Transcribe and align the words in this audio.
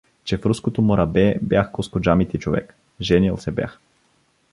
Че 0.23 0.37
в 0.37 0.45
руското 0.45 0.81
морабе 0.81 1.39
бях 1.41 1.71
коскоджамити 1.71 2.39
човек, 2.39 2.75
женил 3.01 3.37
се 3.37 3.51
бях. 3.51 3.79